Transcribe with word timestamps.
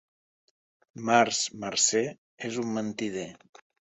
Març, 1.09 1.41
marcer, 1.65 2.03
és 2.51 2.59
un 2.65 2.75
mentider. 2.81 3.29